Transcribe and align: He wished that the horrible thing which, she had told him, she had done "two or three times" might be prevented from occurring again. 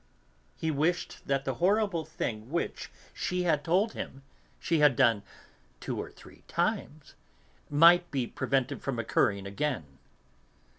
He 0.55 0.71
wished 0.71 1.27
that 1.27 1.45
the 1.45 1.53
horrible 1.61 2.05
thing 2.05 2.49
which, 2.49 2.89
she 3.13 3.43
had 3.43 3.63
told 3.63 3.93
him, 3.93 4.23
she 4.59 4.79
had 4.79 4.95
done 4.95 5.21
"two 5.79 5.99
or 6.01 6.09
three 6.09 6.43
times" 6.47 7.13
might 7.69 8.09
be 8.09 8.25
prevented 8.25 8.81
from 8.81 8.97
occurring 8.97 9.45
again. 9.45 9.99